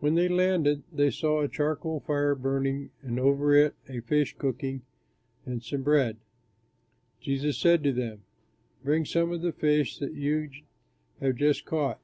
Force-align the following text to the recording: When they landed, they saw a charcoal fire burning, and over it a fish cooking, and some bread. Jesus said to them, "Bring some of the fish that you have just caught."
When 0.00 0.16
they 0.16 0.28
landed, 0.28 0.82
they 0.92 1.10
saw 1.10 1.40
a 1.40 1.48
charcoal 1.48 2.00
fire 2.00 2.34
burning, 2.34 2.90
and 3.00 3.18
over 3.18 3.54
it 3.54 3.74
a 3.88 4.00
fish 4.00 4.36
cooking, 4.36 4.82
and 5.46 5.62
some 5.64 5.82
bread. 5.82 6.18
Jesus 7.22 7.56
said 7.56 7.82
to 7.84 7.92
them, 7.94 8.24
"Bring 8.84 9.06
some 9.06 9.32
of 9.32 9.40
the 9.40 9.52
fish 9.52 9.96
that 9.96 10.12
you 10.12 10.50
have 11.22 11.36
just 11.36 11.64
caught." 11.64 12.00